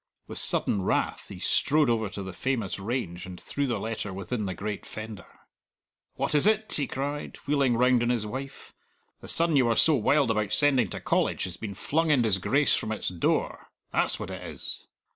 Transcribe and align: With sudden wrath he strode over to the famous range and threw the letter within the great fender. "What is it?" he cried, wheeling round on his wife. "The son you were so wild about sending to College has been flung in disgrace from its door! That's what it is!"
With 0.25 0.39
sudden 0.39 0.81
wrath 0.81 1.27
he 1.29 1.37
strode 1.37 1.87
over 1.87 2.09
to 2.09 2.23
the 2.23 2.33
famous 2.33 2.79
range 2.79 3.27
and 3.27 3.39
threw 3.39 3.67
the 3.67 3.79
letter 3.79 4.11
within 4.11 4.47
the 4.47 4.55
great 4.55 4.83
fender. 4.83 5.27
"What 6.15 6.33
is 6.33 6.47
it?" 6.47 6.73
he 6.73 6.87
cried, 6.87 7.35
wheeling 7.45 7.77
round 7.77 8.01
on 8.01 8.09
his 8.09 8.25
wife. 8.25 8.73
"The 9.19 9.27
son 9.27 9.55
you 9.55 9.65
were 9.67 9.75
so 9.75 9.93
wild 9.93 10.31
about 10.31 10.53
sending 10.53 10.89
to 10.89 10.99
College 10.99 11.43
has 11.43 11.55
been 11.57 11.75
flung 11.75 12.09
in 12.09 12.23
disgrace 12.23 12.73
from 12.75 12.91
its 12.91 13.09
door! 13.09 13.67
That's 13.91 14.19
what 14.19 14.31
it 14.31 14.41
is!" 14.41 14.87